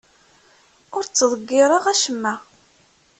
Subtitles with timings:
[0.95, 2.33] Ur ttḍeggireɣ acemma.